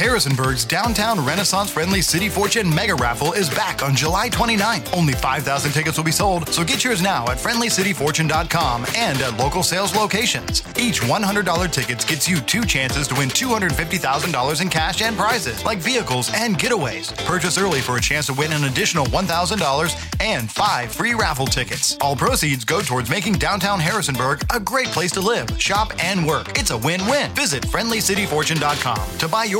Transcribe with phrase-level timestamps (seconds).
[0.00, 4.96] Harrisonburg's downtown Renaissance friendly City Fortune Mega Raffle is back on July 29th.
[4.96, 9.62] Only 5,000 tickets will be sold, so get yours now at friendlycityfortune.com and at local
[9.62, 10.62] sales locations.
[10.78, 15.76] Each $100 ticket gets you two chances to win $250,000 in cash and prizes, like
[15.76, 17.14] vehicles and getaways.
[17.26, 21.98] Purchase early for a chance to win an additional $1,000 and five free raffle tickets.
[22.00, 26.58] All proceeds go towards making downtown Harrisonburg a great place to live, shop, and work.
[26.58, 27.30] It's a win win.
[27.32, 29.59] Visit friendlycityfortune.com to buy your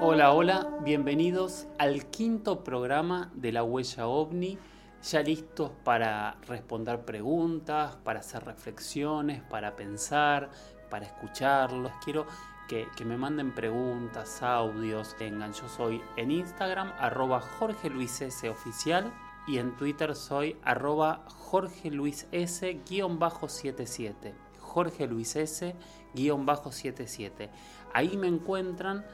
[0.00, 4.56] Hola, hola, bienvenidos al quinto programa de la huella ovni,
[5.02, 10.50] ya listos para responder preguntas, para hacer reflexiones, para pensar,
[10.88, 11.90] para escucharlos.
[12.04, 12.26] Quiero
[12.68, 15.52] que, me manden preguntas, audios, tengan.
[15.52, 19.12] Yo soy en Instagram, arroba Jorge Luis S oficial
[19.48, 24.34] y en Twitter soy arroba Jorge Luis S 77.
[24.60, 25.74] Jorge Luis S
[26.14, 27.50] 77.
[27.94, 29.04] Ahí me encuentran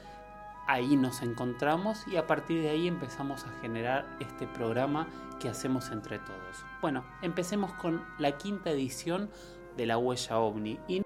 [0.67, 5.09] ahí nos encontramos y a partir de ahí empezamos a generar este programa
[5.41, 6.65] que hacemos entre todos.
[6.81, 9.31] Bueno, empecemos con la quinta edición
[9.77, 10.79] de la huella ovni.
[10.89, 11.03] Y...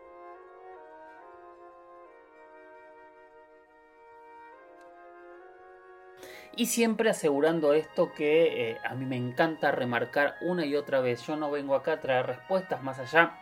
[6.69, 11.27] siempre asegurando esto que eh, a mí me encanta remarcar una y otra vez.
[11.27, 13.37] Yo no vengo acá a traer respuestas más allá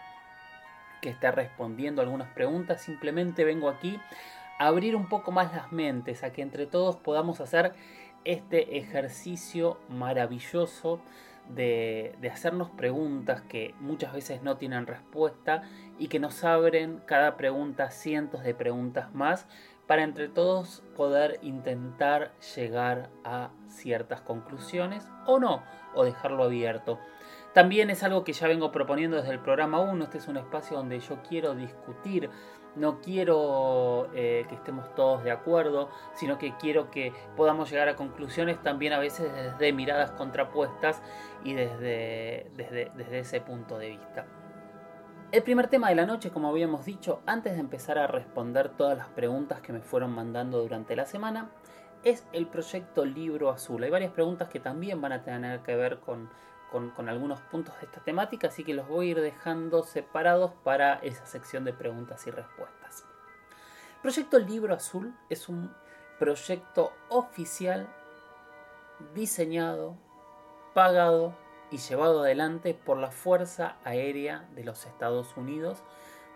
[1.00, 2.82] que esté respondiendo algunas preguntas.
[2.82, 4.00] Simplemente vengo aquí
[4.59, 7.75] abrir un poco más las mentes, a que entre todos podamos hacer
[8.25, 11.00] este ejercicio maravilloso
[11.49, 15.62] de, hacernos preguntas que muchas veces no tienen respuesta
[15.99, 19.47] y que nos abren cada pregunta cientos de preguntas más
[19.87, 25.62] para entre todos poder intentar llegar a ciertas conclusiones o no,
[25.94, 26.99] o dejarlo abierto.
[27.55, 30.77] También es algo que ya vengo proponiendo desde el programa 1, este es un espacio
[30.77, 32.28] donde yo quiero discutir
[32.76, 37.97] no quiero eh, que estemos todos de acuerdo, sino que quiero que podamos llegar a
[37.97, 41.03] conclusiones también a veces desde miradas contrapuestas
[41.42, 44.26] y desde, desde, desde ese punto de vista.
[45.32, 48.97] El primer tema de la noche, como habíamos dicho, antes de empezar a responder todas
[48.97, 51.50] las preguntas que me fueron mandando durante la semana,
[52.04, 53.82] es el proyecto Libro Azul.
[53.82, 56.31] Hay varias preguntas que también van a tener que ver con
[56.71, 60.94] con, algunos puntos de esta temática, así que los voy a ir dejando separados para
[60.97, 63.04] esa sección de preguntas y respuestas.
[64.03, 65.75] Proyecto Libro Azul es un
[66.19, 67.88] proyecto oficial
[69.15, 69.97] diseñado,
[70.75, 71.34] pagado
[71.71, 75.82] y llevado adelante por la Fuerza Aérea de los Estados Unidos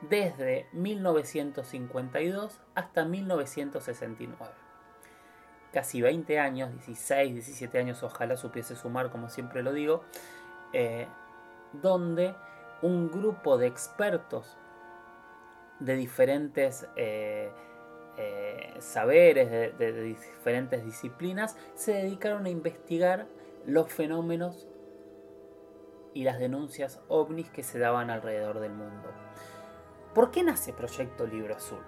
[0.02, 4.59] desde 1952 hasta 1969
[5.72, 10.02] casi 20 años, 16, 17 años, ojalá supiese sumar, como siempre lo digo,
[10.72, 11.06] eh,
[11.72, 12.34] donde
[12.82, 14.56] un grupo de expertos
[15.78, 17.50] de diferentes eh,
[18.16, 23.26] eh, saberes, de, diferentes disciplinas, se dedicaron a investigar
[23.66, 24.68] los fenómenos
[26.12, 29.10] y las denuncias ovnis que se daban alrededor del mundo.
[30.14, 31.82] ¿Por qué nace Proyecto Libro Azul?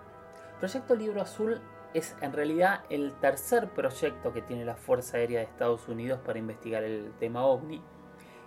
[0.60, 1.60] Proyecto Libro Azul
[1.94, 6.38] es en realidad el tercer proyecto que tiene la Fuerza Aérea de Estados Unidos para
[6.38, 7.82] investigar el tema ovni.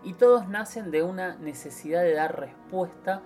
[0.04, 3.24] Y todos nacen de una necesidad de dar respuesta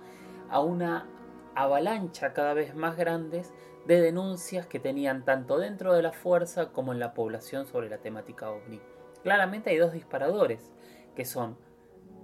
[0.48, 1.06] a una
[1.54, 3.52] avalancha cada vez más grandes
[3.86, 7.98] de denuncias que tenían tanto dentro de la fuerza como en la población sobre la
[7.98, 8.80] temática ovni.
[9.22, 10.72] Claramente hay dos disparadores,
[11.14, 11.58] que son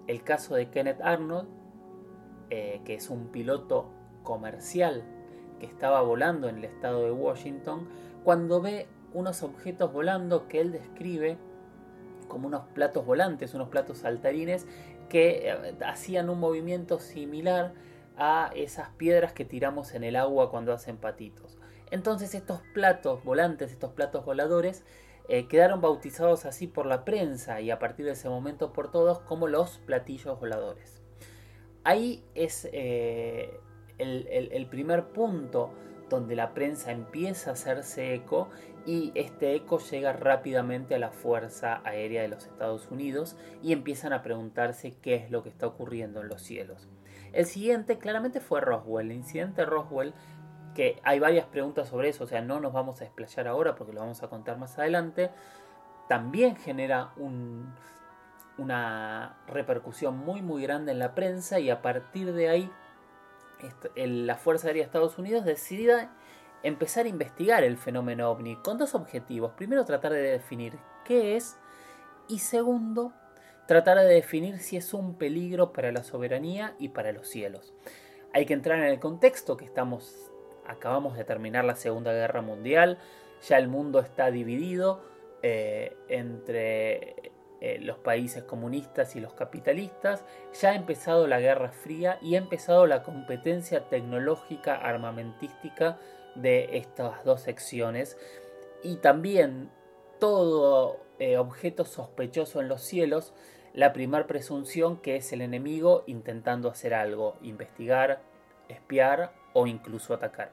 [0.06, 1.48] el caso de Kenneth Arnold,
[2.50, 3.90] eh, que es un piloto
[4.22, 5.04] comercial
[5.58, 7.88] que estaba volando en el estado de Washington,
[8.24, 11.38] cuando ve unos objetos volando que él describe
[12.28, 14.66] como unos platos volantes, unos platos saltarines
[15.08, 17.72] que eh, hacían un movimiento similar
[18.16, 21.58] a esas piedras que tiramos en el agua cuando hacen patitos.
[21.90, 24.84] Entonces estos platos volantes, estos platos voladores,
[25.28, 29.20] eh, quedaron bautizados así por la prensa y a partir de ese momento por todos
[29.20, 31.02] como los platillos voladores.
[31.84, 33.60] Ahí es eh,
[33.98, 35.72] el, primer punto
[36.08, 38.48] donde la prensa empieza a hacerse eco
[38.84, 44.12] y este eco llega rápidamente a la Fuerza Aérea de los Estados Unidos y empiezan
[44.12, 46.88] a preguntarse qué es lo que está ocurriendo en los cielos.
[47.32, 49.10] El siguiente claramente fue Roswell.
[49.10, 50.14] El incidente Roswell
[50.76, 53.94] que hay varias preguntas sobre eso, o sea, no nos vamos a explayar ahora porque
[53.94, 55.30] lo vamos a contar más adelante,
[56.06, 57.14] también genera
[58.58, 62.70] una repercusión muy muy grande en la prensa y a partir de ahí
[63.94, 66.08] la Fuerza Aérea de Estados Unidos decide
[66.62, 69.52] empezar a investigar el fenómeno ovni con dos objetivos.
[69.52, 71.56] Primero, tratar de definir qué es
[72.28, 73.12] y segundo,
[73.66, 77.74] tratar de definir si es un peligro para la soberanía y para los cielos.
[78.32, 80.30] Hay que entrar en el contexto que estamos
[80.66, 82.98] acabamos de terminar la Segunda Guerra Mundial,
[83.46, 85.02] ya el mundo está dividido
[85.42, 90.24] eh, entre eh, los países comunistas y los capitalistas,
[90.60, 95.98] ya ha empezado la Guerra Fría y ha empezado la competencia tecnológica armamentística
[96.34, 98.18] de estas dos secciones
[98.82, 99.70] y también
[100.20, 103.32] todo eh, objeto sospechoso en los cielos,
[103.72, 108.20] la primera presunción que es el enemigo intentando hacer algo, investigar,
[108.68, 110.50] espiar o incluso atacar.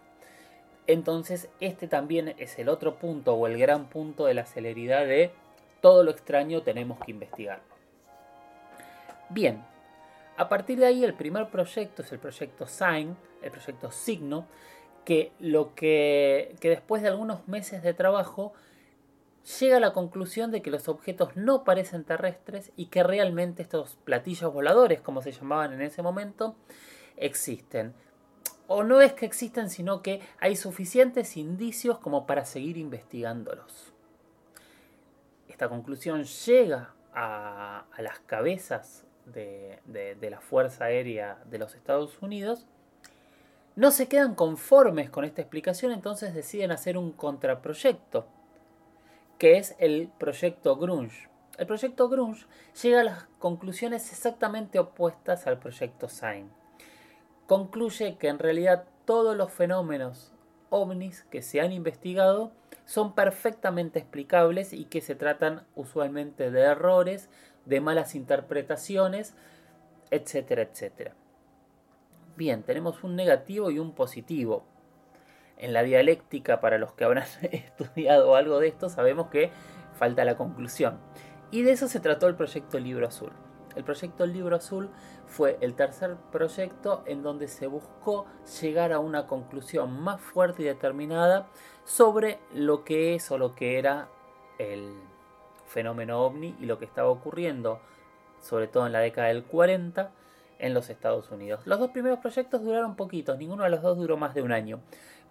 [0.87, 5.31] Entonces este también es el otro punto o el gran punto de la celeridad de
[5.83, 7.75] todo lo extraño tenemos que investigarlo.
[9.29, 9.65] Bien,
[10.37, 14.47] a partir de ahí el primer proyecto es el proyecto Sign, el proyecto Signo,
[15.03, 18.53] que lo que después de algunos meses de trabajo
[19.59, 23.97] llega a la conclusión de que los objetos no parecen terrestres y que realmente estos
[24.05, 26.55] platillos voladores, como se llamaban en ese momento,
[27.17, 27.93] existen
[28.67, 33.92] o no es que existen, sino que hay suficientes indicios como para seguir investigándolos.
[35.69, 39.79] Conclusión llega a, las cabezas de,
[40.21, 42.65] la Fuerza Aérea de los Estados Unidos.
[43.75, 48.27] No se quedan conformes con esta explicación, entonces deciden hacer un contraproyecto,
[49.39, 51.29] que es el proyecto Grunge.
[51.57, 52.45] El proyecto Grunge
[52.81, 56.49] llega a las conclusiones exactamente opuestas al proyecto Sign
[57.47, 60.32] concluye que en realidad todos los fenómenos
[61.29, 62.51] que se han investigado
[62.85, 67.29] son perfectamente explicables y que se tratan usualmente de errores,
[67.65, 69.35] de malas interpretaciones,
[70.09, 71.13] etcétera, etcétera.
[72.35, 74.65] Bien, tenemos un negativo y un positivo.
[75.57, 79.51] En la dialéctica, para los que habrán estudiado algo de esto, sabemos que
[79.93, 80.99] falta la conclusión.
[81.51, 83.31] Y de eso se trató el proyecto Libro Azul.
[83.75, 84.89] El proyecto Libro Azul
[85.25, 88.25] fue el tercer proyecto en donde se buscó
[88.61, 91.47] llegar a una conclusión más fuerte y determinada
[91.85, 94.09] sobre lo que es o lo que era
[94.59, 94.93] el
[95.65, 97.79] fenómeno ovni y lo que estaba ocurriendo,
[98.41, 100.11] sobre todo en la década del 40,
[100.59, 101.65] en los Estados Unidos.
[101.65, 104.81] Los dos primeros proyectos duraron poquitos, ninguno de los dos duró más de un año.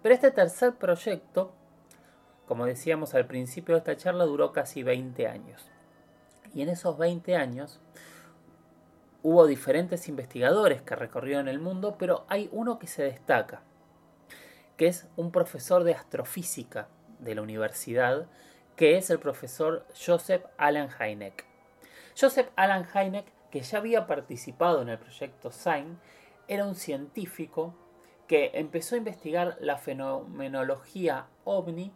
[0.01, 1.53] Pero este tercer proyecto,
[2.47, 5.65] como decíamos al principio de esta charla, duró casi 20 años.
[6.53, 7.79] Y en esos 20 años
[9.25, 13.63] Hubo diferentes investigadores que recorrieron el mundo, pero hay uno que se destaca,
[14.75, 18.27] que es un profesor de astrofísica de la universidad,
[18.75, 21.45] que es el profesor Joseph Alan Hynek.
[22.19, 26.01] Joseph Alan Hynek, que ya había participado en el proyecto SIGN,
[26.49, 27.75] era un científico
[28.27, 31.93] que empezó a investigar la fenomenología ovni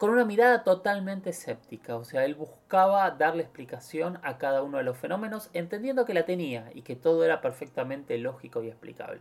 [0.00, 4.82] con una mirada totalmente escéptica, o sea, él buscaba darle explicación a cada uno de
[4.82, 9.20] los fenómenos, entendiendo que la tenía y que todo era perfectamente lógico y explicable.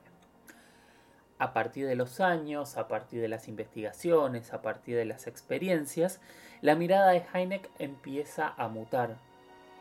[1.37, 6.21] A partir de los años, a partir de las investigaciones, a partir de las experiencias,
[6.61, 9.17] la mirada de Heineck empieza a mutar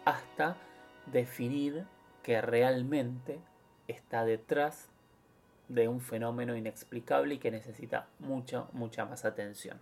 [0.05, 0.57] hasta
[1.07, 1.87] definir
[2.25, 3.39] que realmente
[3.87, 4.89] está detrás
[5.69, 9.79] de un fenómeno inexplicable y que necesita mucha, mucha más atención.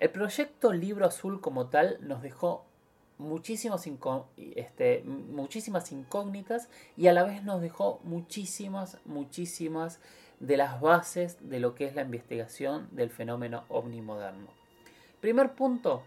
[0.00, 2.64] El proyecto Libro Azul como tal nos dejó
[4.56, 10.00] este, muchísimas incógnitas y a la vez nos dejó muchísimas, muchísimas
[10.38, 14.48] de las bases de lo que es la investigación del fenómeno ovni moderno.
[15.20, 16.02] Primer punto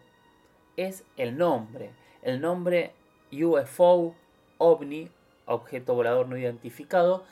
[0.75, 1.91] es el nombre.
[2.23, 2.93] El nombre
[3.31, 4.15] UFO,
[4.57, 5.07] ovni,
[5.45, 7.25] objeto volador no identificado,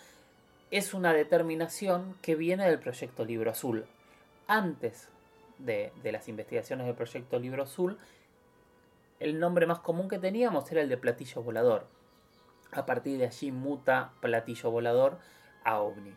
[0.69, 3.87] es una determinación que viene del proyecto Libro Azul.
[4.45, 5.09] Antes
[5.65, 7.97] de, las investigaciones del proyecto Libro Azul,
[9.19, 11.87] el nombre más común que teníamos era el de platillo volador.
[12.71, 15.19] A partir de allí muta platillo volador
[15.63, 16.15] a ovni.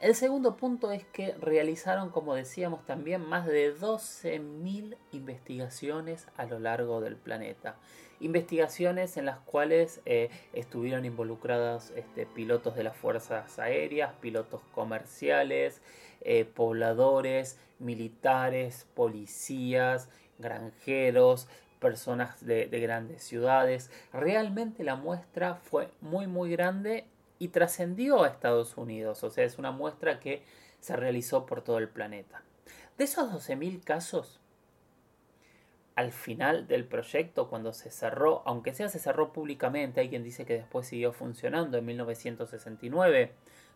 [0.00, 6.58] El segundo punto es que realizaron, como decíamos también, más de 12.000 investigaciones a lo
[6.58, 7.76] largo del planeta.
[8.18, 15.82] Investigaciones en las cuales eh, estuvieron involucrados este, pilotos de las fuerzas aéreas, pilotos comerciales,
[16.20, 20.08] eh, pobladores, militares, policías,
[20.38, 21.48] granjeros,
[21.78, 23.90] personas de, de grandes ciudades.
[24.12, 27.06] Realmente la muestra fue muy muy grande
[27.38, 30.42] y trascendió a Estados Unidos, o sea, es una muestra que
[30.80, 32.42] se realizó por todo el planeta.
[32.98, 34.40] De esos 12.000 casos,
[35.94, 40.44] al final del proyecto, cuando se cerró, aunque sea se cerró públicamente, hay quien dice
[40.44, 43.32] que después siguió funcionando en 1969,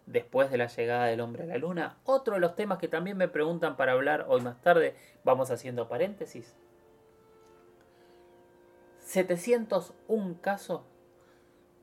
[0.07, 1.99] después de la llegada del hombre a la luna.
[2.05, 5.89] Otro de los temas que también me preguntan para hablar hoy más tarde, vamos haciendo
[5.89, 6.55] paréntesis.
[9.01, 10.83] 701 casos,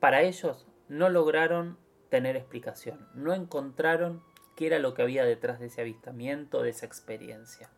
[0.00, 4.22] para ellos no lograron tener explicación, no encontraron
[4.56, 7.70] qué era lo que había detrás de ese avistamiento, de esa experiencia.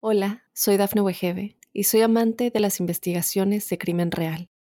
[0.00, 4.48] Hola, soy Dafne Wegebe y soy amante de las investigaciones de crimen real.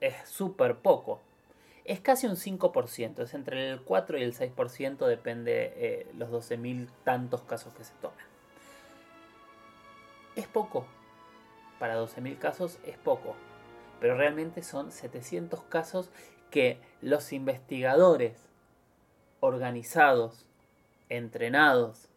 [0.00, 1.20] es súper poco.
[1.84, 6.88] Es casi un 5%, es entre el 4 y el 6%, depende eh, los 12.000
[7.02, 8.18] tantos casos que se toman.
[10.36, 10.86] Es poco,
[11.78, 13.34] para 12.000 casos es poco,
[14.00, 16.10] pero realmente son 700 casos
[16.50, 18.48] que los investigadores
[19.40, 20.44] organizados,
[21.08, 22.08] entrenados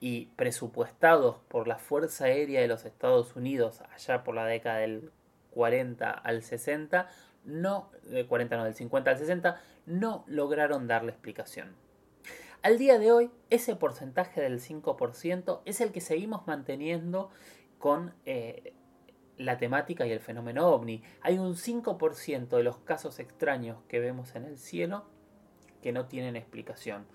[0.00, 5.10] y presupuestados por la Fuerza Aérea de los Estados Unidos allá por la década del
[5.56, 7.08] 40 al 60,
[7.46, 11.74] no, del 40 no, del 50 al 60, no lograron darle explicación.
[12.62, 17.30] Al día de hoy, ese porcentaje del 5% es el que seguimos manteniendo
[17.78, 18.74] con eh,
[19.38, 21.02] la temática y el fenómeno ovni.
[21.22, 25.06] Hay un 5% de los casos extraños que vemos en el cielo
[25.80, 27.06] que no tienen explicación.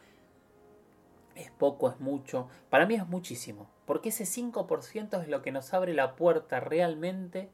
[1.35, 2.49] Es poco, es mucho.
[2.71, 3.69] Para mí es muchísimo.
[3.85, 7.51] Porque ese 5% es lo que nos abre la puerta realmente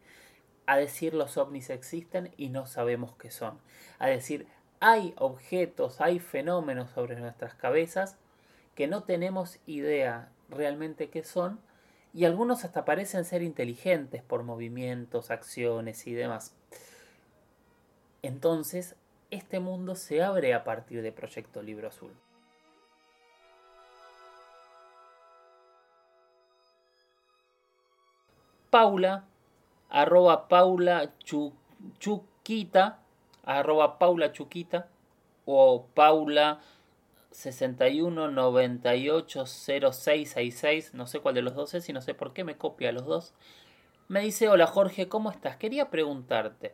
[0.67, 3.57] a decir los ovnis existen y no sabemos qué son.
[3.97, 4.47] A decir,
[4.79, 8.17] hay objetos, hay fenómenos sobre nuestras cabezas
[8.75, 11.59] que no tenemos idea realmente qué son
[12.13, 16.53] y algunos hasta parecen ser inteligentes por movimientos, acciones y demás.
[18.21, 18.95] Entonces,
[19.31, 22.11] este mundo se abre a partir de Proyecto Libro Azul.
[28.69, 29.23] Paula,
[29.89, 31.13] arroba Paula
[31.99, 32.99] Chuquita,
[33.43, 34.87] arroba Paula Chuquita,
[35.45, 36.59] o Paula
[37.31, 42.43] 61 98 0666, no sé cuál de los dos es y no sé por qué
[42.43, 43.33] me copia los dos.
[44.07, 45.57] Me dice, hola Jorge, ¿cómo estás?
[45.57, 46.73] Quería preguntarte.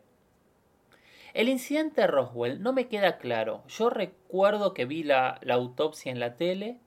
[1.34, 3.64] El incidente Roswell no me queda claro.
[3.68, 6.78] Yo recuerdo que vi la, la autopsia en la tele,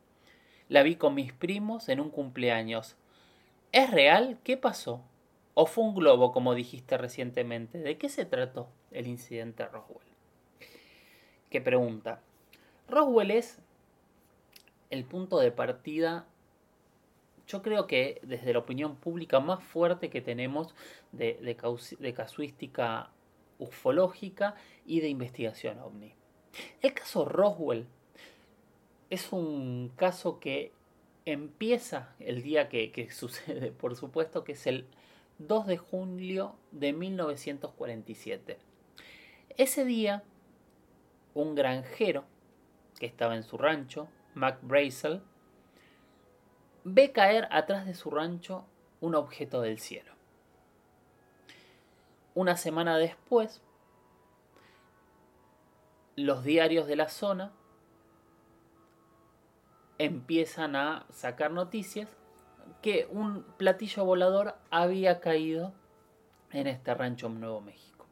[0.68, 2.96] la vi con mis primos en un cumpleaños.
[3.72, 4.38] ¿Es real?
[4.44, 5.02] ¿Qué pasó?
[5.58, 7.78] ¿O fue un globo, como dijiste recientemente?
[7.78, 10.06] ¿De qué se trató el incidente Roswell?
[11.48, 12.20] ¿Qué pregunta?
[12.90, 13.58] Roswell es
[14.90, 16.26] el punto de partida,
[17.48, 20.74] yo creo que desde la opinión pública más fuerte que tenemos
[21.12, 21.56] de,
[22.14, 23.08] casuística
[23.58, 26.12] ufológica y de investigación ovni.
[26.82, 27.86] El caso Roswell
[29.08, 30.72] es un caso que
[31.24, 34.86] empieza el día que, que, sucede, por supuesto, que es el
[35.38, 38.58] 2 de julio de 1947.
[39.56, 40.22] Ese día,
[41.34, 42.24] un granjero
[42.98, 45.22] que estaba en su rancho, Mac Brazel,
[46.84, 48.64] ve caer atrás de su rancho
[49.00, 50.12] un objeto del cielo.
[52.34, 53.62] Una semana después,
[56.16, 57.52] los diarios de la zona
[59.98, 62.15] empiezan a sacar noticias
[62.82, 65.72] que un platillo volador había caído
[66.52, 68.06] en este rancho Nuevo México.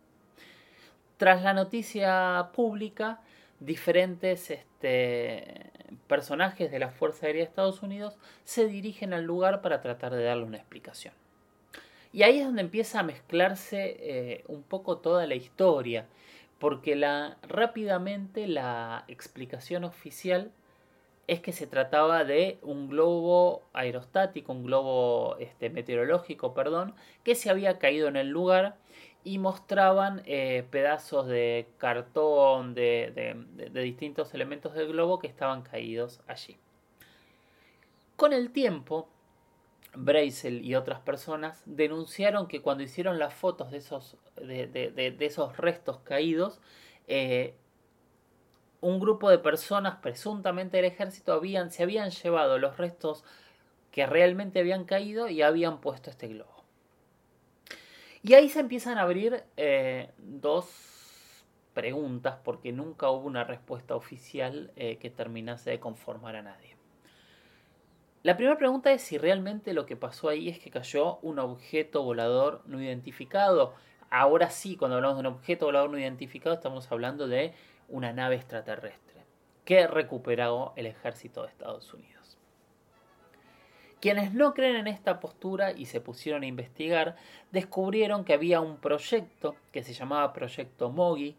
[1.16, 3.20] Tras la noticia pública,
[3.60, 5.70] diferentes este,
[6.06, 10.24] personajes de la Fuerza Aérea de Estados Unidos se dirigen al lugar para tratar de
[10.24, 11.14] darle una explicación.
[12.12, 16.06] Y ahí es donde empieza a mezclarse eh, un poco toda la historia,
[16.58, 20.52] porque la, rápidamente la explicación oficial
[21.26, 27.50] es que se trataba de un globo aerostático, un globo este, meteorológico, perdón, que se
[27.50, 28.76] había caído en el lugar
[29.24, 33.34] y mostraban eh, pedazos de cartón, de,
[33.72, 36.58] distintos elementos del globo que estaban caídos allí.
[38.16, 39.08] Con el tiempo,
[39.94, 46.00] Brazel y otras personas denunciaron que cuando hicieron las fotos de esos, de, esos restos
[46.00, 46.60] caídos,
[47.08, 47.54] eh,
[48.84, 53.24] un grupo de personas, presuntamente del ejército, habían, se habían llevado los restos
[53.90, 56.64] que realmente habían caído y habían puesto este globo.
[58.22, 60.66] Y ahí se empiezan a abrir eh, dos
[61.72, 66.76] preguntas porque nunca hubo una respuesta oficial eh, que terminase de conformar a nadie.
[68.22, 72.02] La primera pregunta es si realmente lo que pasó ahí es que cayó un objeto
[72.02, 73.74] volador no identificado.
[74.10, 77.54] Ahora sí, cuando hablamos de un objeto volador no identificado, estamos hablando de
[77.88, 79.22] una nave extraterrestre
[79.64, 82.38] que recuperó el ejército de Estados Unidos.
[84.00, 87.16] Quienes no creen en esta postura y se pusieron a investigar,
[87.52, 91.36] descubrieron que había un proyecto que se llamaba Proyecto Mogi,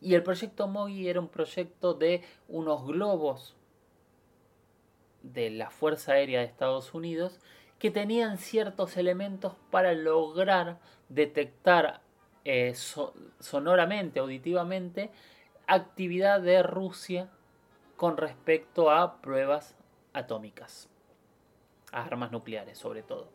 [0.00, 3.54] y el Proyecto Mogi era un proyecto de unos globos
[5.22, 7.38] de la Fuerza Aérea de Estados Unidos
[7.78, 10.78] que tenían ciertos elementos para lograr
[11.08, 12.00] detectar
[12.44, 15.10] eh, sonoramente, auditivamente,
[15.70, 17.30] actividad de Rusia
[17.96, 19.76] con respecto a pruebas
[20.12, 20.88] atómicas,
[21.92, 23.28] a armas nucleares sobre todo.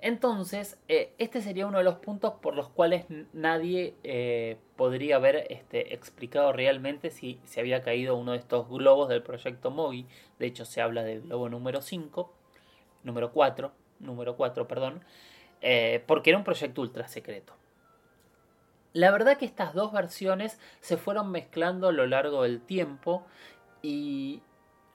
[0.00, 5.46] Entonces, eh, este sería uno de los puntos por los cuales nadie eh, podría haber
[5.50, 10.08] este, explicado realmente si se había caído uno de estos globos del proyecto MOGI.
[10.40, 12.32] De hecho, se habla del globo número 5,
[13.04, 15.04] número 4, número 4, perdón,
[15.60, 17.54] eh, porque era un proyecto ultra secreto.
[18.92, 23.24] La verdad que estas dos versiones se fueron mezclando a lo largo del tiempo
[23.80, 24.42] y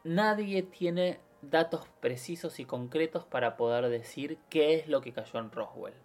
[0.04, 5.52] nadie tiene datos precisos y concretos para poder decir qué es lo que cayó en
[5.52, 5.96] Roswell.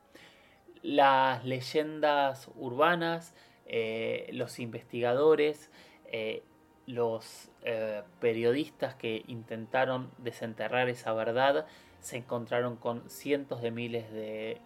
[0.83, 3.35] Las leyendas urbanas,
[3.67, 5.71] eh, los investigadores,
[6.07, 6.43] eh,
[6.87, 11.67] los eh, periodistas que intentaron desenterrar esa verdad
[12.01, 14.61] se encontraron con cientos de miles de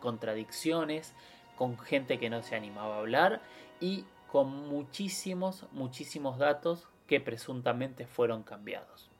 [0.00, 1.14] contradicciones,
[1.58, 3.40] con gente que no se animaba a hablar
[3.80, 9.10] y con muchísimos, muchísimos datos que presuntamente fueron cambiados.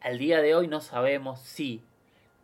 [0.00, 1.84] Al día de hoy no sabemos si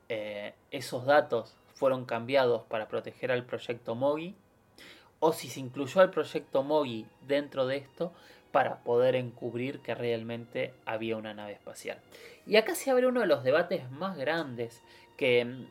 [0.08, 4.36] eh, esos datos fueron cambiados para proteger al proyecto Mogi
[5.18, 8.12] o si se incluyó al proyecto Mogi dentro de esto
[8.52, 11.98] para poder encubrir que realmente había una nave espacial.
[12.46, 14.80] Y acá se abre uno de los debates más grandes
[15.16, 15.66] que,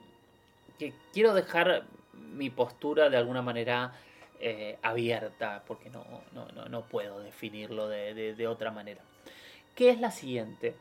[0.77, 1.85] que quiero dejar
[2.33, 3.93] mi postura de alguna manera
[4.39, 6.03] eh, abierta, porque no,
[6.69, 9.01] no, puedo definirlo de, otra manera.
[9.75, 10.75] Que es la siguiente.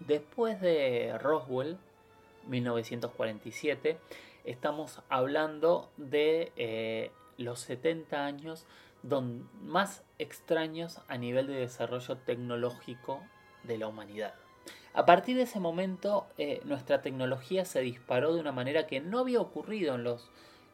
[0.00, 1.76] Después de Roswell,
[2.48, 3.98] 1947,
[4.44, 8.66] estamos hablando de eh, los 70 años
[9.62, 13.22] más extraños a nivel de desarrollo tecnológico
[13.62, 14.34] de la humanidad.
[14.92, 19.20] A partir de ese momento, eh, nuestra tecnología se disparó de una manera que no
[19.20, 20.28] había ocurrido en los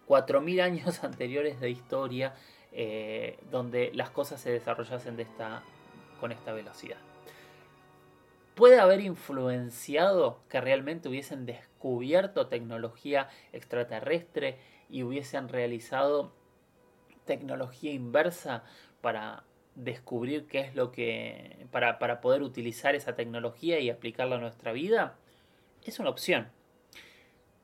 [0.09, 2.35] 4.000 años anteriores de historia
[2.73, 5.63] eh, donde las cosas se desarrollasen de esta,
[6.21, 6.99] con esta velocidad.
[8.55, 16.33] ¿Puede haber influenciado que realmente hubiesen descubierto tecnología extraterrestre y hubiesen realizado
[17.27, 18.65] tecnología inversa
[19.01, 21.67] para descubrir qué es lo que.
[21.71, 25.17] para, para poder utilizar esa tecnología y aplicarla a nuestra vida?
[25.85, 26.49] Es una opción.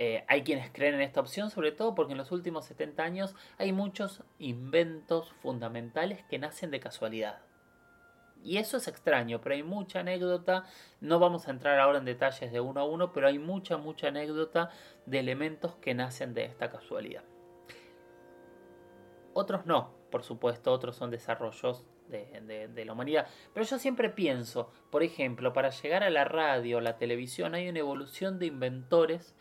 [0.04, 3.36] Eh, hay quienes creen en esta opción, sobre todo porque en los últimos 70 años
[3.56, 7.38] hay muchos inventos fundamentales que nacen de casualidad.
[8.42, 10.64] Y eso es extraño, pero hay mucha anécdota,
[11.00, 14.08] no vamos a entrar ahora en detalles de uno a uno, pero hay mucha, mucha
[14.08, 14.70] anécdota
[15.06, 17.22] de elementos que nacen de esta casualidad.
[19.34, 23.28] Otros no, por supuesto, otros son desarrollos de, de, la humanidad.
[23.54, 27.78] Pero yo siempre pienso, por ejemplo, para llegar a la radio, la televisión, hay una
[27.78, 29.36] evolución de inventores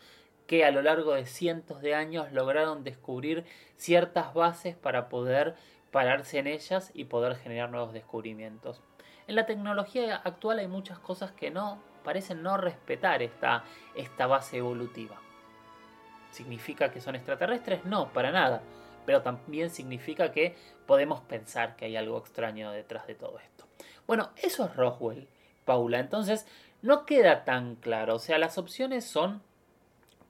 [0.52, 3.46] que a lo largo de cientos de años lograron descubrir
[3.78, 5.54] ciertas bases para poder
[5.90, 8.82] pararse en ellas y poder generar nuevos descubrimientos.
[9.26, 14.58] En la tecnología actual hay muchas cosas que no parecen no respetar esta, esta base
[14.58, 15.18] evolutiva.
[16.32, 17.86] ¿Significa que son extraterrestres?
[17.86, 18.60] No, para nada.
[19.06, 23.64] Pero también significa que podemos pensar que hay algo extraño detrás de todo esto.
[24.06, 25.28] Bueno, eso es Roswell,
[25.64, 25.98] Paula.
[25.98, 26.46] Entonces,
[26.82, 28.16] no queda tan claro.
[28.16, 29.40] O sea, las opciones son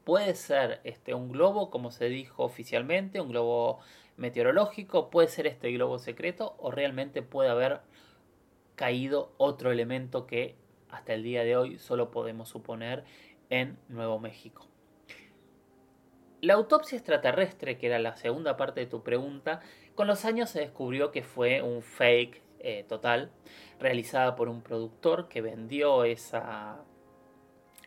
[0.04, 3.80] Puede ser este, un globo, como se dijo oficialmente, un globo
[4.16, 7.80] meteorológico, puede ser este globo secreto o realmente puede haber
[8.74, 10.56] caído otro elemento que
[10.90, 13.04] hasta el día de hoy solo podemos suponer
[13.50, 14.66] en Nuevo México.
[16.40, 19.60] La autopsia extraterrestre, que era la segunda parte de tu pregunta,
[19.94, 23.30] con los años se descubrió que fue un fake eh, total,
[23.78, 26.82] realizada por un productor que vendió esa,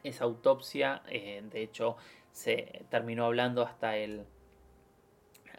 [0.08, 1.02] esa autopsia.
[1.10, 1.98] Eh, de hecho,
[2.32, 4.26] se terminó hablando hasta el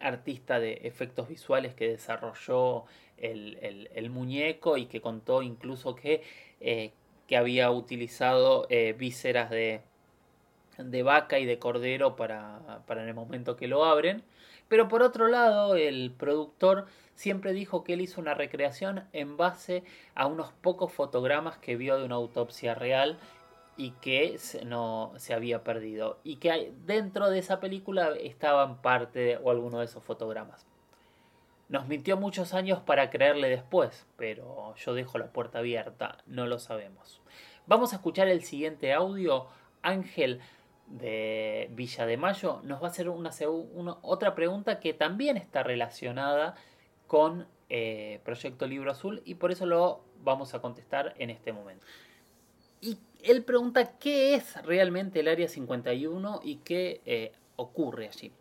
[0.01, 2.85] artista de efectos visuales que desarrolló
[3.17, 6.23] el, muñeco y que contó incluso que,
[6.61, 6.93] eh,
[7.27, 9.81] que había utilizado vísceras de,
[10.79, 14.23] de vaca y de cordero para, para en el momento que lo abren.
[14.69, 19.85] Pero por otro lado, el productor siempre dijo que él hizo una recreación en base
[20.15, 23.19] a unos pocos fotogramas que vio de una autopsia real
[23.77, 26.19] y que no se había perdido.
[26.25, 30.67] Y que dentro de esa película estaban parte o alguno de esos fotogramas.
[31.69, 36.59] Nos mintió muchos años para creerle después, pero yo dejo la puerta abierta, no lo
[36.59, 37.21] sabemos.
[37.67, 39.49] Vamos a escuchar el siguiente audio.
[39.83, 40.41] Ángel
[40.87, 43.31] de Villa de Mayo nos va a hacer una,
[44.03, 46.55] otra pregunta que también está relacionada
[47.09, 51.85] con eh, Proyecto Libro Azul y por eso lo vamos a contestar en este momento.
[52.81, 58.33] Y él pregunta qué es realmente el Área 51 y qué eh, ocurre allí.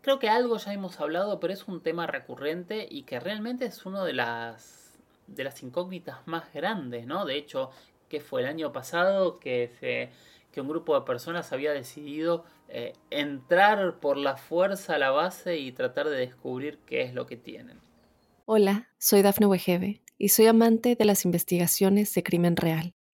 [0.00, 3.86] Creo que algo ya hemos hablado, pero es un tema recurrente y que realmente es
[3.86, 4.98] uno de las,
[5.28, 7.24] de las incógnitas más grandes, ¿no?
[7.24, 7.70] De hecho,
[8.08, 10.10] que fue el año pasado que se
[10.52, 15.58] que un grupo de personas había decidido eh, entrar por la fuerza a la base
[15.58, 17.80] y tratar de descubrir qué es lo que tienen.
[18.44, 22.94] Hola, soy Dafne Wegebe y soy amante de las investigaciones de crimen real.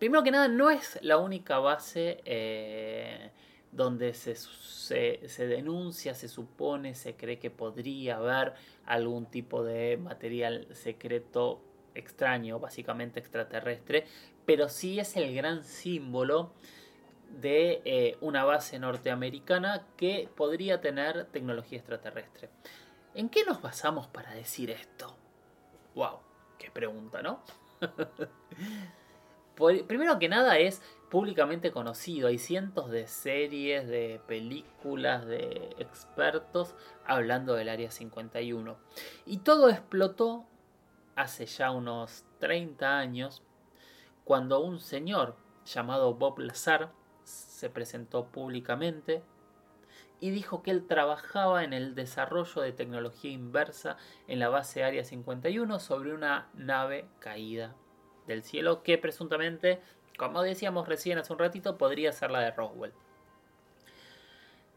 [0.00, 3.30] Primero que nada, no es la única base eh,
[3.70, 8.54] donde se, se denuncia, se supone, se cree que podría haber
[8.86, 11.60] algún tipo de material secreto
[11.94, 14.06] extraño, básicamente extraterrestre,
[14.46, 16.54] pero sí es el gran símbolo
[17.28, 22.48] de eh, una base norteamericana que podría tener tecnología extraterrestre.
[23.14, 25.14] ¿En qué nos basamos para decir esto?
[25.94, 26.20] ¡Wow!
[26.58, 27.42] ¡Qué pregunta, ¿no?
[29.86, 32.28] Primero que nada es públicamente conocido.
[32.28, 38.76] Hay cientos de series, de películas, de expertos hablando del Área 51.
[39.26, 40.46] Y todo explotó
[41.16, 43.42] hace ya unos 30 años
[44.24, 46.92] cuando un señor llamado Bob Lazar
[47.24, 49.22] se presentó públicamente
[50.20, 53.96] y dijo que él trabajaba en el desarrollo de tecnología inversa
[54.28, 57.74] en la base Área 51 sobre una nave caída
[58.30, 59.80] del cielo que presuntamente,
[60.16, 62.92] como decíamos recién hace un ratito, podría ser la de Roswell.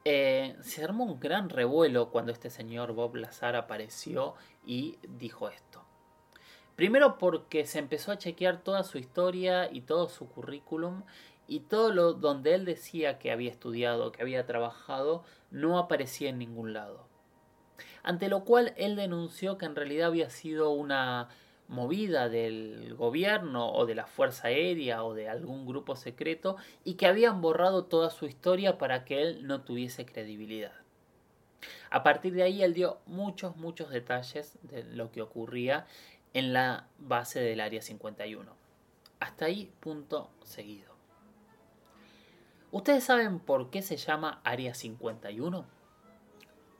[0.05, 4.35] Eh, se armó un gran revuelo cuando este señor Bob Lazar apareció
[4.65, 5.81] y dijo esto.
[6.75, 11.03] Primero porque se empezó a chequear toda su historia y todo su currículum
[11.47, 16.39] y todo lo donde él decía que había estudiado, que había trabajado, no aparecía en
[16.39, 17.07] ningún lado.
[18.01, 21.29] Ante lo cual él denunció que en realidad había sido una
[21.67, 27.08] movida del gobierno o de la Fuerza Aérea o de algún grupo secreto y que
[27.08, 30.73] habían borrado toda su historia para que él no tuviese credibilidad.
[31.89, 35.86] A partir de ahí él dio muchos, muchos detalles de lo que ocurría
[36.34, 38.56] en la base del área 51.
[39.19, 40.93] Hasta ahí, punto seguido.
[42.71, 45.65] ¿Ustedes saben por qué se llama área 51?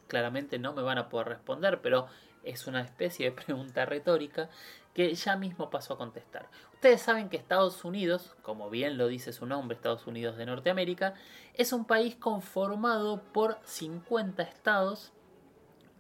[0.08, 2.08] Claramente no me van a poder responder, pero
[2.44, 4.50] es una especie de pregunta retórica
[4.94, 6.48] que ya mismo paso a contestar.
[6.74, 11.16] Ustedes saben que Estados Unidos, como bien lo dice su nombre, Estados Unidos de Norteamérica,
[11.56, 15.12] es un país conformado por 50 estados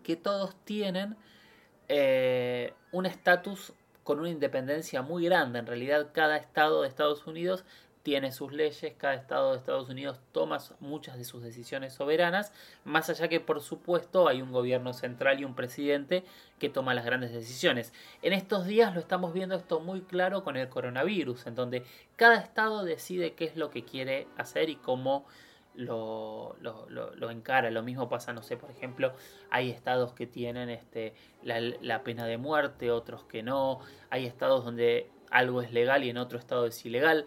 [0.03, 1.15] que todos tienen
[1.87, 5.59] eh, un estatus con una independencia muy grande.
[5.59, 7.63] En realidad cada estado de Estados Unidos
[8.03, 12.51] tiene sus leyes, cada estado de Estados Unidos toma muchas de sus decisiones soberanas,
[12.83, 16.23] más allá que por supuesto hay un gobierno central y un presidente
[16.59, 17.93] que toma las grandes decisiones.
[18.21, 21.83] En estos días lo estamos viendo esto muy claro con el coronavirus, en donde
[22.17, 25.25] cada estado decide qué es lo que quiere hacer y cómo
[25.75, 27.71] lo, lo, encara.
[27.71, 29.13] Lo mismo pasa, no sé, por ejemplo,
[29.49, 31.13] hay estados que tienen este,
[31.43, 33.79] la, pena de muerte, otros que no.
[34.09, 37.25] Hay estados donde algo es legal y en otro estado es ilegal.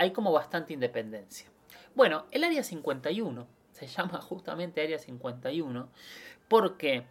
[0.00, 1.46] Hay como bastante independencia.
[1.94, 5.90] Bueno, el Área 51 se llama justamente Área 51
[6.48, 7.04] porque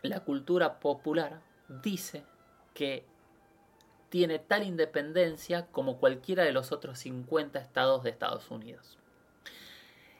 [0.00, 2.24] la cultura popular dice
[2.72, 3.04] que
[4.08, 8.96] tiene tal independencia como cualquiera de los otros 50 estados de Estados Unidos.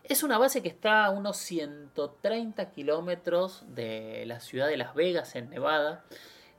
[0.05, 5.35] Es una base que está a unos 130 kilómetros de la ciudad de Las Vegas,
[5.37, 6.05] en Nevada.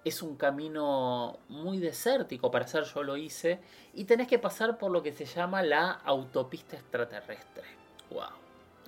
[0.06, 3.60] Es un camino muy desértico para hacer, yo lo hice,
[3.94, 7.64] y tenés que pasar por lo que se llama la autopista extraterrestre.
[8.10, 8.30] ¡Wow!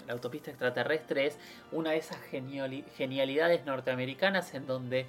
[0.08, 1.38] La autopista extraterrestre es
[1.72, 5.06] una de esas genialidades norteamericanas en donde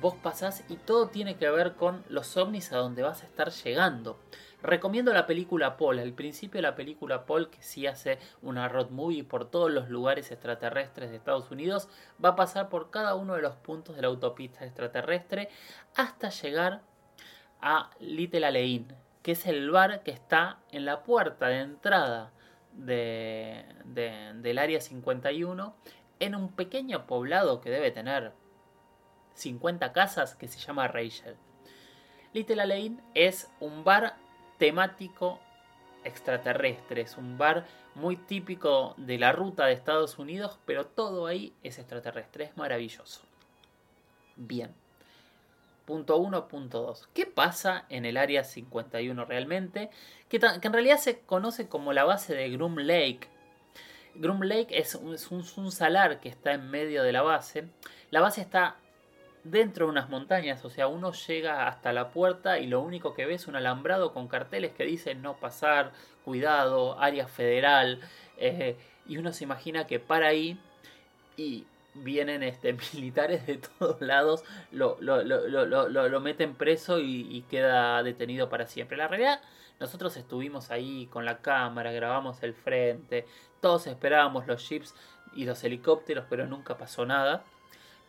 [0.00, 3.50] vos pasás y todo tiene que ver con los ovnis a donde vas a estar
[3.50, 4.18] llegando.
[4.62, 8.90] Recomiendo la película Paul, al principio de la película Paul, que sí hace una road
[8.90, 11.88] movie por todos los lugares extraterrestres de Estados Unidos,
[12.24, 15.48] va a pasar por cada uno de los puntos de la autopista extraterrestre
[15.96, 16.82] hasta llegar
[17.60, 18.86] a Little Alein,
[19.22, 22.30] que es el bar que está en la puerta de entrada
[22.72, 25.74] de, del área 51,
[26.20, 28.32] en un pequeño poblado que debe tener
[29.34, 31.36] 50 casas que se llama Rachel.
[32.32, 34.16] Little Alein es un bar
[34.58, 35.38] temático
[36.04, 41.52] extraterrestre, es un bar muy típico de la ruta de Estados Unidos, pero todo ahí
[41.62, 43.22] es extraterrestre, es maravilloso.
[44.36, 44.74] Bien.
[45.84, 47.08] Punto 1, punto 2.
[47.12, 49.90] ¿Qué pasa en el área 51 realmente?
[50.28, 53.28] Que, en realidad se conoce como la base de Groom Lake.
[54.14, 57.68] Groom Lake es un salar que está en medio de la base.
[58.10, 58.76] La base está
[59.44, 63.26] dentro de unas montañas, o sea, uno llega hasta la puerta y lo único que
[63.26, 65.92] ve es un alambrado con carteles que dicen no pasar,
[66.24, 68.00] cuidado, área federal,
[68.36, 68.76] eh,
[69.06, 70.58] y uno se imagina que para ahí
[71.36, 74.96] y vienen este, militares de todos lados, lo,
[76.20, 78.96] meten preso y, y, queda detenido para siempre.
[78.96, 79.40] La realidad,
[79.80, 83.26] nosotros estuvimos ahí con la cámara, grabamos el frente,
[83.60, 84.94] todos esperábamos los jeeps
[85.34, 87.44] y los helicópteros, pero nunca pasó nada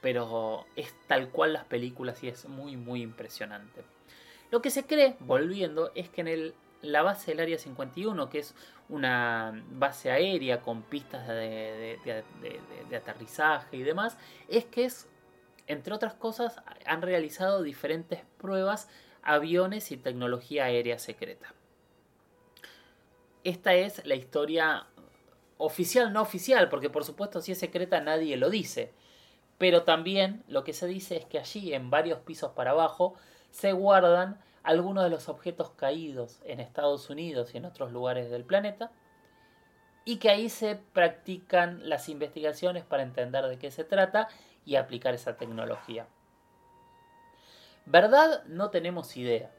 [0.03, 3.83] pero es tal cual las películas y es muy muy impresionante.
[4.51, 8.39] Lo que se cree, volviendo, es que en el, la base del Área 51, que
[8.39, 8.53] es
[8.89, 14.17] una base aérea con pistas de, de, aterrizaje y demás,
[14.49, 15.07] es que es,
[15.67, 18.89] entre otras cosas, han realizado diferentes pruebas,
[19.23, 21.53] aviones y tecnología aérea secreta.
[23.45, 24.85] Esta es la historia
[25.57, 28.91] oficial, no oficial, porque por supuesto si es secreta nadie lo dice
[29.63, 33.13] pero también lo que se dice es que allí, en varios pisos para abajo,
[33.49, 38.43] se guardan algunos de los objetos caídos en Estados Unidos y en otros lugares del
[38.43, 38.91] planeta,
[40.03, 44.27] y que ahí se practican las investigaciones para entender de qué se trata
[44.65, 46.07] y aplicar esa tecnología.
[47.85, 48.43] ¿Verdad?
[48.47, 49.49] No tenemos idea.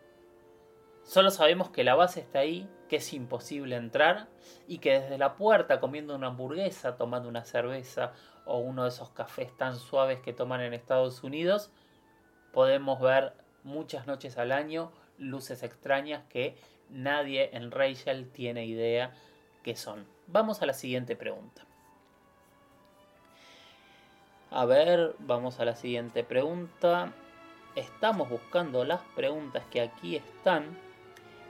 [1.02, 4.28] Solo sabemos que la base está ahí, que es imposible entrar
[4.68, 8.12] y que desde la puerta comiendo una hamburguesa, tomando una cerveza
[8.44, 11.70] o uno de esos cafés tan suaves que toman en Estados Unidos,
[12.52, 16.56] podemos ver muchas noches al año luces extrañas que
[16.90, 19.12] nadie en Rachel tiene idea
[19.62, 20.06] qué son.
[20.26, 21.62] Vamos a la siguiente pregunta.
[24.50, 27.12] A ver, vamos a la siguiente pregunta.
[27.74, 30.78] Estamos buscando las preguntas que aquí están.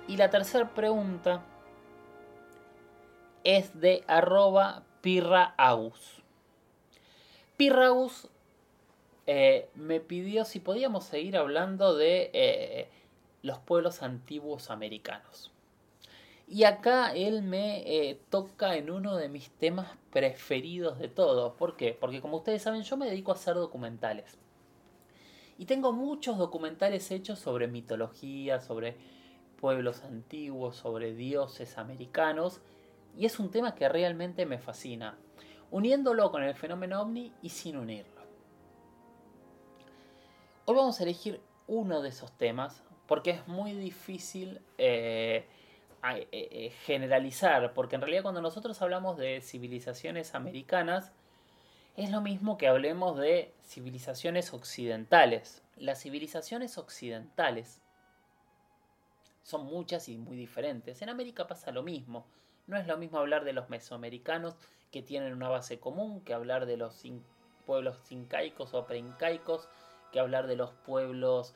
[0.09, 1.43] Y la tercera pregunta
[3.43, 6.24] es de arroba pirraagus.
[7.57, 8.29] Pirraus
[9.27, 12.89] eh, me pidió si podíamos seguir hablando de eh,
[13.43, 15.53] los pueblos antiguos americanos.
[16.47, 21.55] Y acá él me eh, toca en uno de mis temas preferidos de todos.
[21.55, 21.97] ¿Por qué?
[21.99, 24.37] Porque como ustedes saben yo me dedico a hacer documentales.
[25.57, 28.97] Y tengo muchos documentales hechos sobre mitología, sobre
[29.61, 32.61] pueblos antiguos, sobre dioses americanos.
[33.17, 35.17] Y es un tema que realmente me fascina
[35.75, 38.23] uniéndolo con el fenómeno ovni y sin unirlo.
[40.67, 45.45] Hoy vamos a elegir uno de esos temas porque es muy difícil eh,
[46.05, 51.11] eh, eh, generalizar, porque en realidad cuando nosotros hablamos de civilizaciones americanas,
[51.97, 55.61] es lo mismo que hablemos de civilizaciones occidentales.
[55.77, 57.81] Las civilizaciones occidentales
[59.43, 61.03] son muchas y muy diferentes.
[61.03, 62.27] En América pasa lo mismo.
[62.67, 64.57] No es lo mismo hablar de los mesoamericanos
[64.91, 67.03] que tienen una base común que hablar de los
[67.67, 69.69] pueblos incaicos o preincaicos,
[70.13, 71.55] que hablar de los pueblos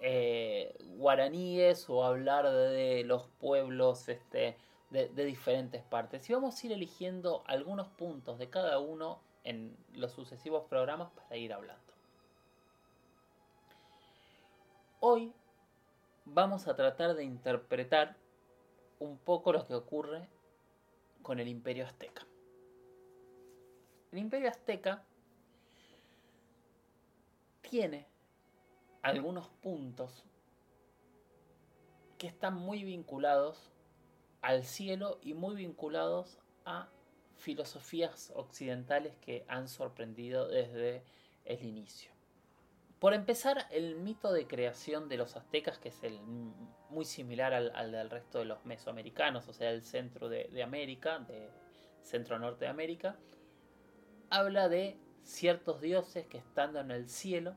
[0.00, 4.56] eh, guaraníes o hablar de los pueblos este,
[4.90, 6.28] de, de, diferentes partes.
[6.28, 11.36] Y vamos a ir eligiendo algunos puntos de cada uno en los sucesivos programas para
[11.36, 11.82] ir hablando.
[15.00, 15.32] Hoy
[16.24, 18.16] vamos a tratar de interpretar
[18.98, 20.28] un poco lo que ocurre
[21.22, 22.26] con el imperio azteca.
[24.12, 25.04] El imperio azteca
[27.62, 28.06] tiene
[29.02, 30.24] algunos puntos
[32.18, 33.70] que están muy vinculados
[34.40, 36.88] al cielo y muy vinculados a
[37.36, 41.02] filosofías occidentales que han sorprendido desde
[41.44, 42.13] el inicio.
[43.04, 46.18] Por empezar, el mito de creación de los aztecas, que es el,
[46.88, 51.18] muy similar al, del resto de los mesoamericanos, o sea, el centro de, de América,
[51.18, 51.50] de
[52.00, 53.18] centro-norte de América,
[54.30, 57.56] habla de ciertos dioses que estando en el cielo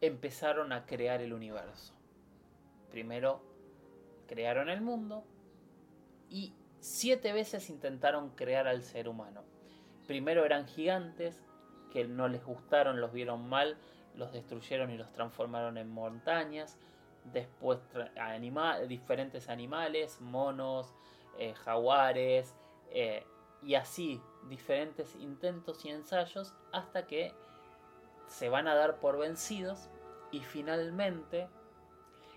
[0.00, 1.94] empezaron a crear el universo.
[2.90, 3.40] Primero
[4.26, 5.22] crearon el mundo
[6.28, 9.44] y siete veces intentaron crear al ser humano.
[10.08, 11.40] Primero eran gigantes
[11.92, 13.78] que no les gustaron, los vieron mal,
[14.18, 16.76] los destruyeron y los transformaron en montañas.
[17.32, 17.78] Después
[18.88, 20.92] diferentes animales, monos,
[21.38, 22.54] eh, jaguares,
[22.90, 23.24] eh,
[23.62, 27.34] y así diferentes intentos y ensayos hasta que
[28.26, 29.88] se van a dar por vencidos
[30.30, 31.48] y finalmente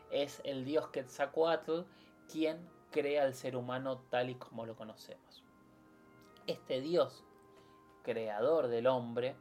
[0.10, 1.82] es el dios Quetzalcoatl
[2.30, 5.44] quien crea al ser humano tal y como lo conocemos.
[6.48, 7.24] Este dios,
[8.04, 9.36] creador del hombre,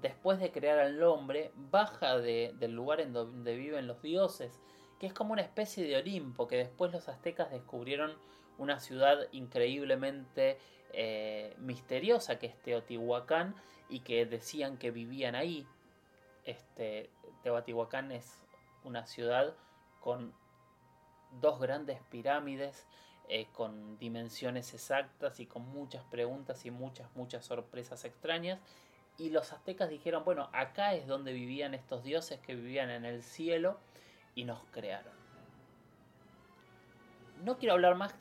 [0.00, 4.60] después de crear al hombre, baja del lugar en donde viven los dioses,
[4.98, 8.16] que es como una especie de Olimpo, que después los aztecas descubrieron
[8.58, 10.58] una ciudad increíblemente
[10.92, 13.54] eh, misteriosa que es Teotihuacán
[13.88, 15.66] y que decían que vivían ahí.
[16.44, 17.10] Este,
[17.42, 18.42] Teotihuacán es
[18.84, 19.54] una ciudad
[20.00, 20.32] con
[21.40, 22.86] dos grandes pirámides
[23.30, 28.58] eh, con dimensiones exactas y con muchas preguntas y muchas, muchas sorpresas extrañas.
[29.18, 33.22] Y los aztecas dijeron, bueno, acá es donde vivían estos dioses que vivían en el
[33.22, 33.78] cielo
[34.34, 35.12] y nos crearon.
[37.44, 38.14] No quiero hablar más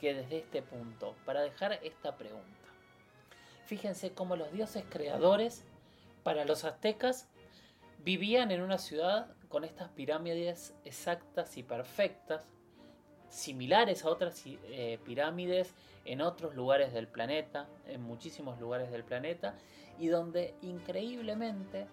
[0.00, 2.46] que desde este punto, para dejar esta pregunta.
[3.66, 5.64] Fíjense cómo los dioses creadores
[6.24, 7.28] para los aztecas
[7.98, 12.42] vivían en una ciudad con estas pirámides exactas y perfectas,
[13.28, 19.54] similares a otras eh, pirámides en otros lugares del planeta, en muchísimos lugares del planeta,
[20.00, 21.86] y donde increíblemente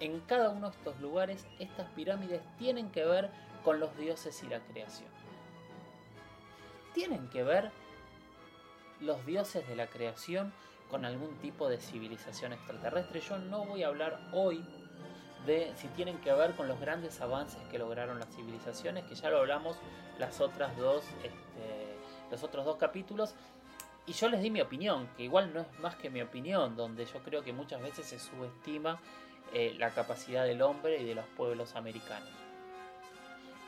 [0.00, 3.30] en cada uno de estos lugares estas pirámides tienen que ver
[3.64, 5.08] con los dioses y la creación.
[6.92, 7.70] Tienen que ver
[8.98, 10.52] los dioses de la creación
[10.90, 13.20] con algún tipo de civilización extraterrestre.
[13.20, 14.64] Yo no voy a hablar hoy
[15.46, 19.30] de si tienen que ver con los grandes avances que lograron las civilizaciones, que ya
[19.30, 19.76] lo hablamos
[20.18, 21.96] las otras dos, este,
[22.30, 23.36] los otros dos capítulos.
[24.10, 27.06] Y yo les di mi opinión, que igual no es más que mi opinión, donde
[27.06, 29.00] yo creo que muchas veces se subestima
[29.54, 32.28] eh, la capacidad del hombre y de los pueblos americanos.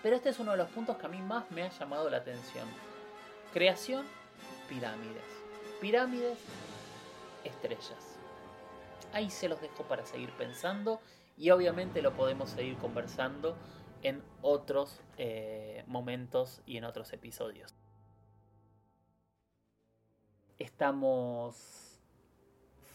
[0.03, 2.17] Pero este es uno de los puntos que a mí más me ha llamado la
[2.17, 2.67] atención.
[3.53, 4.05] Creación,
[4.69, 5.23] pirámides.
[5.81, 6.41] Pirámides,
[7.45, 8.19] estrellas.
[9.13, 11.01] Ahí se los dejo para seguir pensando
[11.37, 13.57] y obviamente lo podemos seguir conversando
[14.03, 17.77] en otros eh, momentos y en otros episodios.
[20.63, 21.99] Estamos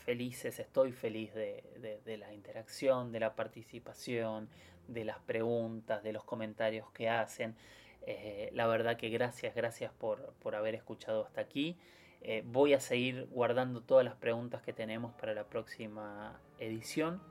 [0.06, 4.48] felices, estoy feliz de, la interacción, de la participación,
[4.88, 7.58] de las preguntas, de los comentarios que hacen.
[8.06, 11.78] Eh, la verdad que gracias, gracias por, por haber escuchado hasta aquí.
[12.22, 17.22] Eh, voy a seguir guardando todas las preguntas que tenemos para la próxima edición.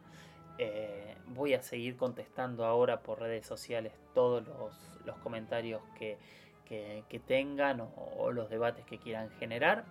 [0.58, 6.18] Eh, voy a seguir contestando ahora por redes sociales todos los, comentarios que,
[7.26, 9.86] tengan o, los debates que quieran generar.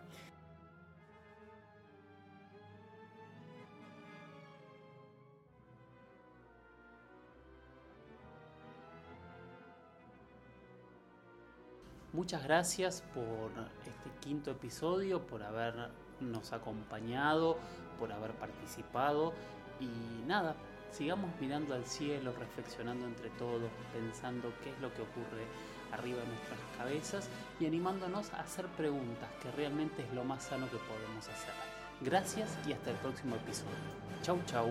[12.16, 13.52] Muchas gracias por
[13.86, 17.58] este quinto episodio, por habernos acompañado,
[18.00, 19.34] por haber participado
[19.82, 20.56] y nada,
[20.92, 25.44] sigamos mirando al cielo, reflexionando entre todos, pensando qué es lo que ocurre
[25.92, 27.30] arriba de nuestras cabezas
[27.60, 31.54] y animándonos a hacer preguntas, que realmente es lo más sano que podemos hacer.
[32.00, 33.76] Gracias y hasta el próximo episodio.
[34.22, 34.70] Chau, chau.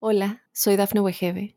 [0.00, 1.56] Hola, soy Dafne Wegebe